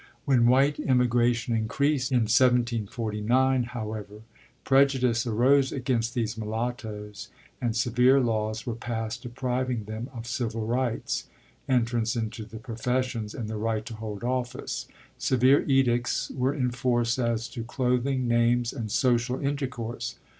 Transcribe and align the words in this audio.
When 0.25 0.47
white 0.47 0.79
immigration 0.79 1.55
increased 1.55 2.11
in 2.11 2.21
1749, 2.21 3.63
however, 3.65 4.21
prejudice 4.63 5.27
arose 5.27 5.71
against 5.71 6.15
these 6.15 6.35
mulattoes 6.35 7.27
and 7.61 7.75
severe 7.75 8.19
laws 8.19 8.65
were 8.65 8.73
passed 8.73 9.21
depriving 9.21 9.83
them 9.83 10.09
of 10.11 10.25
civil 10.25 10.65
rights, 10.65 11.27
entrance 11.69 12.15
into 12.15 12.45
the 12.45 12.57
professions, 12.57 13.35
and 13.35 13.47
the 13.47 13.57
right 13.57 13.85
to 13.85 13.93
hold 13.93 14.23
office; 14.23 14.87
severe 15.19 15.61
edicts 15.69 16.31
were 16.31 16.55
enforced 16.55 17.19
as 17.19 17.47
to 17.49 17.63
clothing, 17.63 18.27
names, 18.27 18.73
and 18.73 18.89
social 18.91 19.39
intercourse. 19.39 20.15